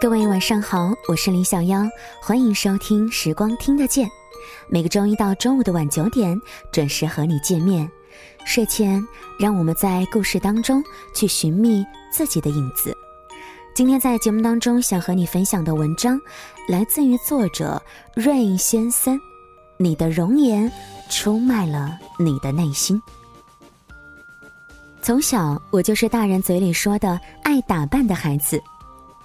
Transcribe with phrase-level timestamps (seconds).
[0.00, 1.86] 各位晚上好，我是林小妖，
[2.22, 4.08] 欢迎收听《时光听得见》，
[4.66, 6.40] 每个周一到周五的晚九点
[6.72, 7.86] 准时和你见面。
[8.46, 9.06] 睡前，
[9.38, 10.82] 让我们在故事当中
[11.14, 12.96] 去寻觅自己的影子。
[13.74, 16.18] 今天在节目当中想和你分享的文章，
[16.66, 17.80] 来自于作者
[18.14, 19.20] 瑞先森。
[19.76, 20.72] 你的容颜
[21.10, 22.98] 出卖了你的内心。
[25.02, 28.58] 从小，我就是大人嘴里说的爱打扮的孩子。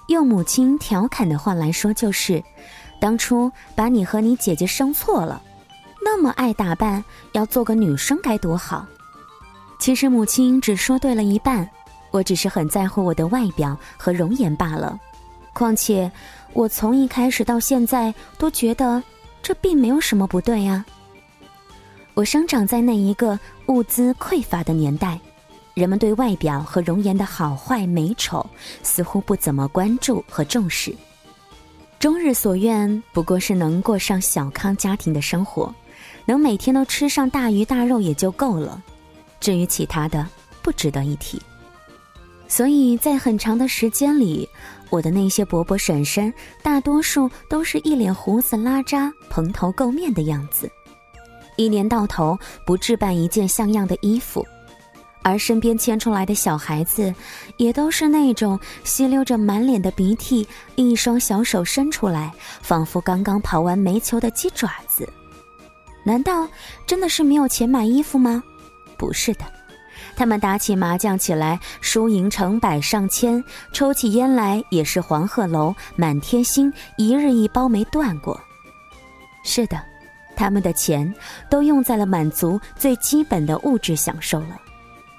[0.07, 2.43] 用母亲调侃的话来说，就是
[2.99, 5.41] 当初把你和你姐姐生错了。
[6.03, 8.85] 那么爱打扮，要做个女生该多好。
[9.79, 11.67] 其实母亲只说对了一半，
[12.11, 14.99] 我只是很在乎我的外表和容颜罢了。
[15.53, 16.11] 况且，
[16.53, 19.01] 我从一开始到现在都觉得
[19.41, 20.85] 这并没有什么不对啊。
[22.13, 25.19] 我生长在那一个物资匮乏的年代。
[25.75, 28.43] 人们对外表和容颜的好坏美丑
[28.81, 30.95] 似乎不怎么关注和重视，
[31.99, 35.73] 终日所愿不过是能过上小康家庭的生活，
[36.23, 38.81] 能每天都吃上大鱼大肉也就够了。
[39.41, 40.25] 至于其他的，
[40.61, 41.41] 不值得一提。
[42.47, 44.47] 所以在很长的时间里，
[44.89, 46.33] 我的那些伯伯婶婶
[46.63, 50.71] 大多数都是一脸胡子拉碴、蓬头垢面的样子，
[51.57, 54.45] 一年到头不置办一件像样的衣服。
[55.25, 57.11] 而身边牵出来的小孩子，
[57.57, 62.31] 也都是那种吸溜着满脸的鼻涕，一双小手伸出来，
[62.61, 65.09] 仿佛刚刚跑完煤球的鸡爪子。
[66.03, 66.47] 难道
[66.85, 68.43] 真的是没有钱买衣服吗？
[68.97, 69.45] 不是的，
[70.15, 73.41] 他们打起麻将起来，输赢成百上千；
[73.73, 78.39] 抽起烟来，也是黄鹤楼满天星，一日一包没断过。
[79.43, 79.81] 是的，
[80.35, 81.11] 他们的钱
[81.49, 84.61] 都用在了满足最基本的物质享受了。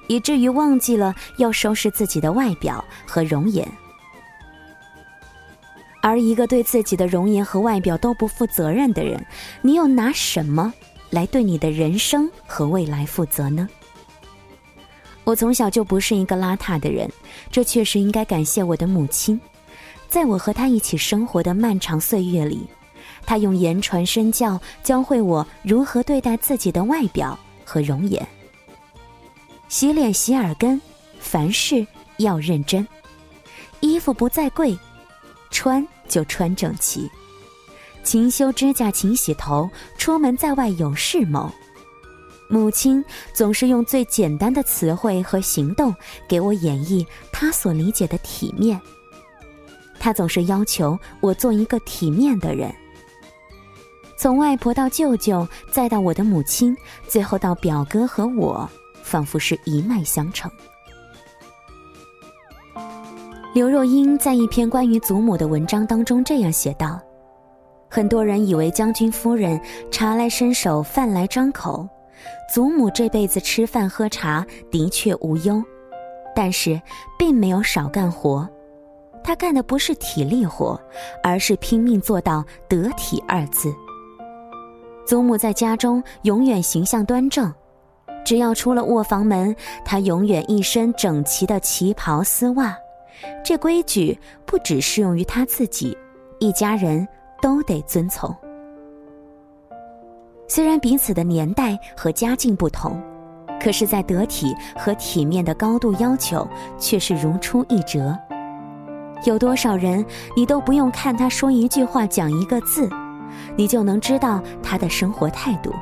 [0.09, 3.67] 以至于忘记了要收拾自己的外表和容颜，
[6.01, 9.25] 而一个对自己的容颜和外表都不负责任的人，
[9.63, 10.73] 你又拿什么
[11.11, 13.69] 来对你的人生和未来负责呢？
[15.25, 17.11] 我从小就不是一个邋遢的人，
[17.51, 19.41] 这确实应该感谢我的母亲。
[20.09, 22.65] 在我和她一起生活的漫长岁月里，
[23.25, 28.25] 她用言传身教，教会我如何对待自己的外表和容颜。
[29.69, 30.81] 洗脸洗耳根，
[31.19, 31.87] 凡事
[32.19, 32.87] 要认真。
[33.81, 34.79] 衣服不在贵，
[35.51, 37.11] 穿就穿整齐。
[38.05, 39.69] 勤修指甲勤洗头，
[39.99, 41.51] 出门在外有事谋。
[42.49, 43.05] 母亲
[43.35, 45.93] 总是用最简单的词汇和行动
[46.29, 48.81] 给我演绎她所理解的体面。
[49.99, 52.73] 她总是要求我做一个体面的人。
[54.17, 56.77] 从外婆到舅舅，再到我的母亲，
[57.09, 58.71] 最后到表哥和我。
[59.17, 60.51] 仿佛是一脉相承。
[63.55, 67.01] 刘若英在一篇关于祖母的文章当中这样写道
[67.89, 69.59] ：“很多人以为将军夫人
[69.91, 71.89] 茶来伸手，饭来张口，
[72.53, 75.65] 祖母这辈子吃饭喝茶的确无忧，
[76.35, 76.79] 但是
[77.19, 78.47] 并没有少干活。
[79.25, 80.79] 她干的不是体力活，
[81.23, 83.75] 而是拼命做到得体二字。
[85.07, 87.51] 祖母在家中永远形象端正。”
[88.27, 89.55] 只要出了卧房门，
[89.85, 92.77] 他永远一身整齐的旗袍丝袜。
[93.45, 95.97] 这规矩不只适用于他自己，
[96.41, 97.07] 一家人
[97.41, 98.35] 都得遵从。
[100.49, 103.01] 虽然彼此的年代和家境不同，
[103.61, 106.47] 可是，在得体和体面的高度要求
[106.79, 108.19] 却是如出一辙。
[109.25, 110.05] 有多少人，
[110.37, 112.91] 你都不用看他说一句话、讲一个字，
[113.57, 115.73] 你就能知道他的生活态度。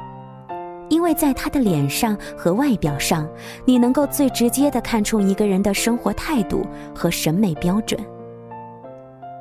[0.90, 3.28] 因为在他的脸上和外表上，
[3.64, 6.64] 你能够最直接的看出一个人的生活态度
[6.94, 7.98] 和审美标准。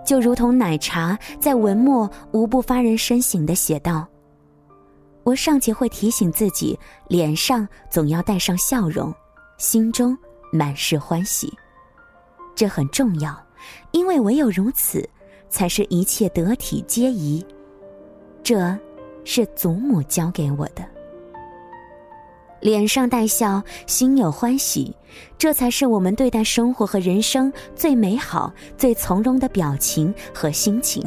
[0.06, 4.08] 就如同奶茶在文末无不发人深省的写道
[5.24, 6.78] ：“我尚且会提醒自己，
[7.08, 9.14] 脸上总要带上笑容，
[9.58, 10.18] 心中
[10.52, 11.54] 满是欢喜。
[12.56, 13.34] 这很重要，
[13.92, 15.08] 因为唯有如此，
[15.50, 17.46] 才是一切得体皆宜。
[18.44, 18.78] 这，
[19.24, 20.84] 是祖母教给我的。”
[22.64, 24.96] 脸上带笑，心有欢喜，
[25.38, 31.04] 这才是我们对待生活和人生最美好、最从容的表情和心情。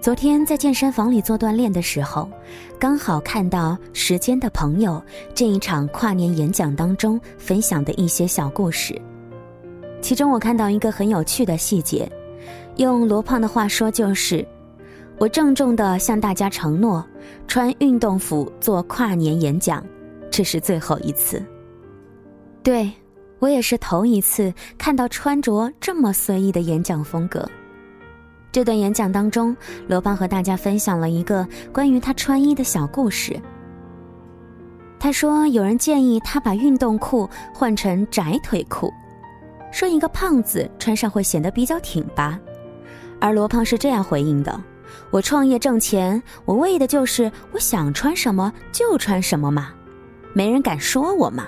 [0.00, 2.30] 昨天在健身房里做锻炼的时候，
[2.78, 4.92] 刚好看到《时间的朋友》
[5.34, 8.96] 这一场跨年演讲当中分享的一些小故事。
[10.00, 12.08] 其中我看到一个很有趣的细节，
[12.76, 14.46] 用罗胖的话说就是：
[15.18, 17.04] 我郑重的向大家承诺，
[17.48, 19.84] 穿运动服做跨年演讲。
[20.32, 21.40] 这是最后一次。
[22.62, 22.90] 对，
[23.38, 27.46] 我也是头一次看到穿着这么随意的演讲风格。
[28.50, 29.54] 这段演讲当中，
[29.86, 33.38] 罗胖和大家分享了一个关于他穿衣的小故事。
[34.98, 38.92] 他说，有人建议他把运动裤换成窄腿裤，
[39.70, 42.38] 说一个胖子穿上会显得比较挺拔。
[43.20, 44.62] 而罗胖是这样回应的
[45.10, 49.72] ：“我创业挣钱，我为的就是我想穿什么就穿什么嘛，
[50.32, 51.46] 没人敢说我嘛。”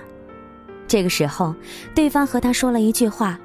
[0.87, 1.55] 这个时候，
[1.95, 3.39] 对方和他说了一句话。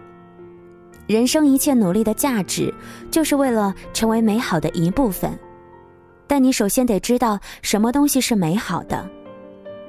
[1.07, 2.71] 人生一切努力的价值，
[3.09, 5.37] 就是为了成为美好的一部分。
[6.27, 9.09] 但你首先得知道什么东西是美好的。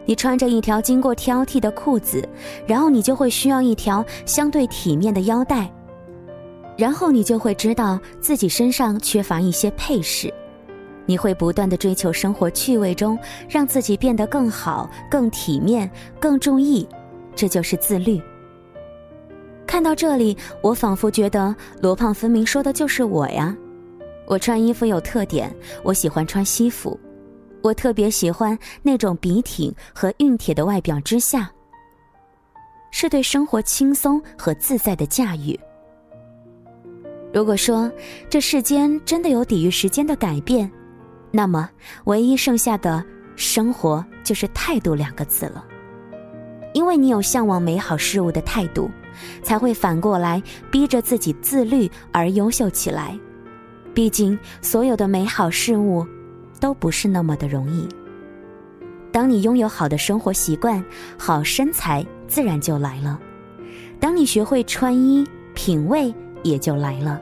[0.06, 2.26] 你穿着一条经过挑剔的裤子，
[2.66, 5.70] 然后你就会需要一条相对体面的腰带。
[6.78, 10.32] 然后你就会知道自己身上缺乏一些配饰。
[11.10, 13.18] 你会不断的追求生活趣味中，
[13.48, 15.90] 让自己变得更好、更体面、
[16.20, 16.86] 更注意。
[17.34, 18.22] 这就是自律。
[19.66, 21.52] 看到这里，我仿佛觉得
[21.82, 23.56] 罗胖分明说的就是我呀。
[24.24, 25.52] 我穿衣服有特点，
[25.82, 26.96] 我喜欢穿西服，
[27.60, 31.50] 我特别喜欢那种笔挺和熨帖的外表之下，
[32.92, 35.58] 是对生活轻松和自在的驾驭。
[37.34, 37.90] 如果说
[38.28, 40.70] 这世间真的有抵御时间的改变，
[41.30, 41.68] 那么
[42.04, 43.04] 唯一剩下的
[43.36, 45.64] 生活就是态度两个字了。
[46.72, 48.90] 因为你有向往美好事物的态度。
[49.42, 53.18] 才会反过来逼着自己自律而优秀起来。
[53.92, 56.06] 毕竟，所有的美好事物
[56.60, 57.88] 都不是那么的容易。
[59.12, 60.82] 当你拥有好的生活习惯，
[61.18, 63.18] 好身材自然就来了；
[63.98, 67.20] 当你学会穿衣，品味也就来了；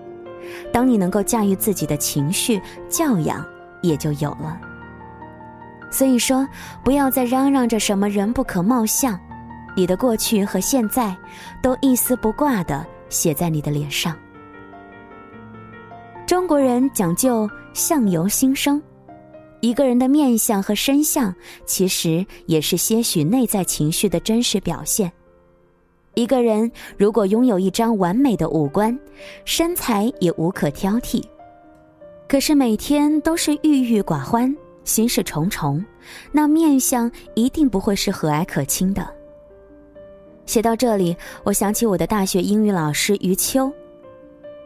[0.70, 3.44] 当你能够驾驭自己的情绪，教养
[3.88, 4.60] 也就有了。
[5.90, 6.46] 所以说，
[6.84, 9.18] 不要再嚷嚷着什么人不可貌相。
[9.74, 11.16] 你的过去和现在，
[11.62, 14.14] 都一丝不挂的写在你的脸上。
[16.26, 18.82] 中国人讲究相由心生，
[19.60, 25.10] 一个人的面相和身相，其实也是些许内在情绪的真实表现。
[26.14, 28.98] 一个人如果拥有一张完美的五官，
[29.44, 31.22] 身材也无可挑剔，
[32.28, 34.54] 可是每天都是郁郁寡欢、
[34.84, 35.82] 心事重重，
[36.30, 39.08] 那面相一定不会是和蔼可亲的。
[40.44, 43.72] 写到这里，我想起我的大学英语老师余秋，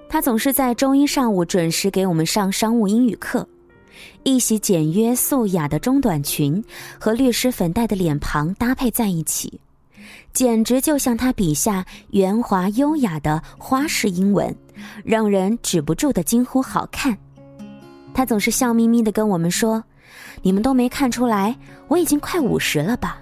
[0.09, 3.47] 他总是在周一上午准时给我们上商务英语课。
[4.25, 6.62] 一袭简约素雅的中短裙
[6.99, 9.61] 和律师粉黛的脸庞搭配在一起，
[10.32, 14.53] 简直就像他笔下圆滑优雅的花式英文，
[15.05, 17.17] 让人止不住的惊呼好看。
[18.14, 19.82] 他总是笑眯眯的跟我们说
[20.43, 21.56] ：“你们都没看出来，
[21.88, 23.19] 我已经快五十了吧？”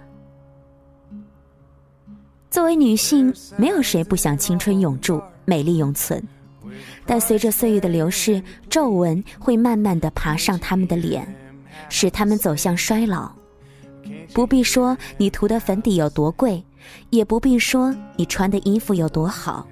[2.51, 6.21] 作为女性，没有谁不想青春永驻、美丽永存，
[7.07, 11.33] 但随着岁月的流逝，皱纹会慢慢的爬上他们的脸，
[11.89, 13.31] 使他们走向衰老。
[14.33, 16.63] 不必说你涂的粉底有多贵，
[17.11, 19.65] 也不必说你穿的衣服有多好，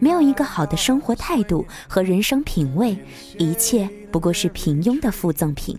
[0.00, 2.96] 没有一个好的生活态度和人生品味，
[3.38, 5.76] 一切不过是平庸的附赠品，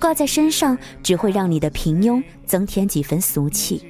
[0.00, 3.84] 挂在身上只会让你的平庸增添几分俗气。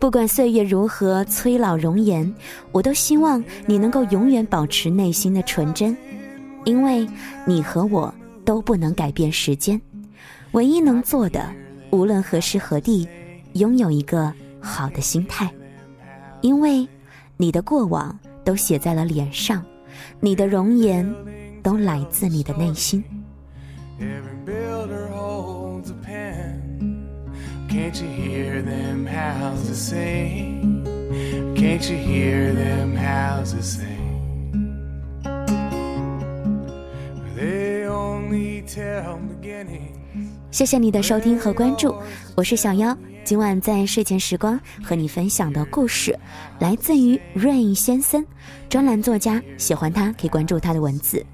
[0.00, 2.34] 不管岁月如何催老容颜，
[2.72, 5.96] 我都希望你能够永远保持内心的纯真，
[6.64, 7.08] 因为
[7.46, 8.12] 你和我
[8.44, 9.80] 都不能改变时间，
[10.50, 11.48] 唯一能做的，
[11.92, 13.06] 无论何时何地，
[13.52, 15.48] 拥有一个好的心态，
[16.40, 16.84] 因为
[17.36, 19.64] 你的过往都写在了脸上，
[20.20, 21.06] 你的容颜
[21.62, 23.02] 都来自你的内心。
[27.68, 30.84] Can't you hear them houses sing?
[31.54, 35.22] Can't you hear them houses sing?
[37.34, 39.96] They only tell beginnings.
[40.50, 41.94] 谢谢你的收听和关注，
[42.36, 42.94] 我是小妖。
[43.24, 46.18] 今晚在睡前时光和你分享的故事，
[46.58, 48.24] 来自于 Rain 先生，
[48.68, 49.40] 专栏作家。
[49.56, 51.24] 喜欢他可以关注他的文字。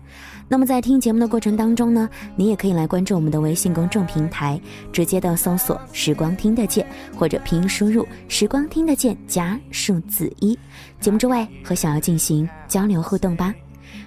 [0.51, 4.61] 那么在听节目的过程当中呢，你也可以来关注我们的微信公众平台，
[4.93, 10.59] 直接的搜索“时光听得见”或者拼音输入“时光听得见”加数字一。
[11.01, 13.55] 节目之外和小姚进行交流互动吧。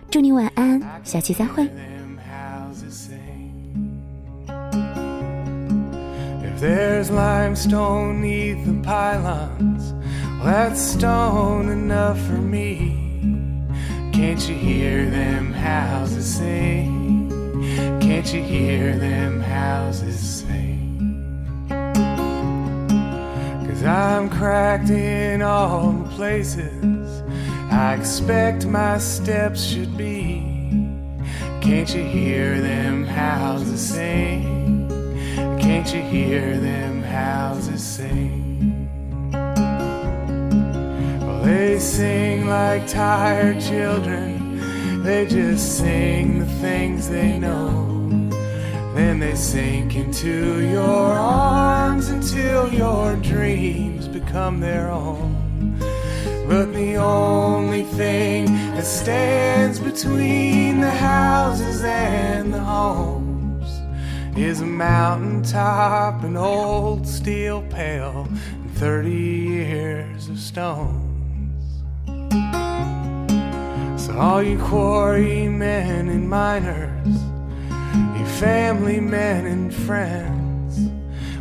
[0.09, 1.67] 祝你晚安，下期再会。
[14.13, 17.32] Can't you hear them houses sing?
[18.00, 21.65] Can't you hear them houses sing?
[23.68, 27.24] Cause I'm cracked in all the places
[27.72, 30.41] I expect my steps should be.
[31.60, 34.61] Can't you hear them houses sing?
[35.71, 38.89] Can't you hear them houses sing?
[41.21, 45.01] Well, they sing like tired children.
[45.01, 47.87] They just sing the things they know.
[48.93, 55.79] Then they sink into your arms until your dreams become their own.
[56.49, 63.30] But the only thing that stands between the houses and the homes
[64.35, 71.81] is a mountain top, an old steel pail, and 30 years of stones.
[74.01, 77.07] So, all you quarry men and miners,
[78.17, 80.91] you family men and friends,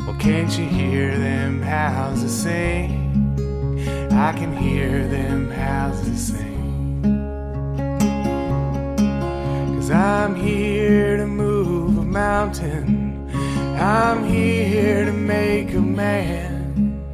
[0.01, 2.99] well, can't you hear them houses sing?
[4.13, 7.03] I can hear them houses sing.
[9.77, 11.50] Cause I'm here to move
[12.11, 13.31] mountain,
[13.79, 17.05] I'm here to make a man.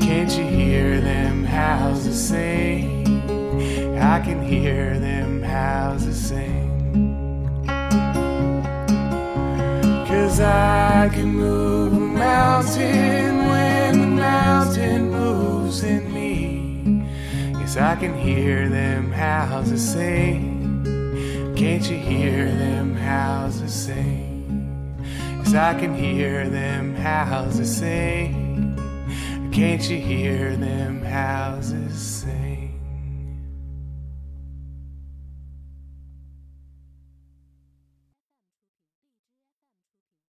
[0.00, 3.06] Can't you hear them houses sing?
[3.98, 7.64] I can hear them houses sing.
[10.08, 17.06] Cause I can move a mountain when the mountain moves in me.
[17.60, 20.52] Yes, I can hear them houses sing.
[21.56, 24.31] Can't you hear them houses sing?
[25.52, 28.74] Yes, I can hear them houses sing.
[29.52, 32.51] Can't you hear them houses sing?